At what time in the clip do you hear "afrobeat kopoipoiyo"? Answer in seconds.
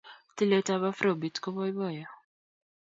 0.89-2.09